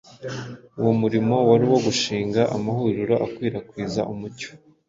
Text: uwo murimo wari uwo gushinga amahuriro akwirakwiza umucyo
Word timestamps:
uwo 0.79 0.91
murimo 1.01 1.35
wari 1.49 1.63
uwo 1.69 1.79
gushinga 1.87 2.41
amahuriro 2.55 3.15
akwirakwiza 3.25 4.01
umucyo 4.13 4.49